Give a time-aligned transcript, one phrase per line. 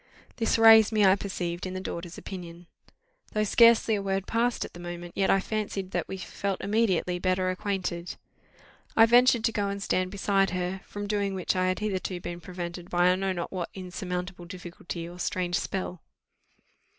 [0.37, 2.65] This raised me, I perceived, in the daughter's opinion.
[3.33, 7.19] Though scarcely a word passed at the moment, yet I fancied that we felt immediately
[7.19, 8.15] better acquainted.
[8.97, 12.41] I ventured to go and stand beside her, from doing which I had hitherto been
[12.41, 16.01] prevented by I know not what insurmountable difficulty or strange spell.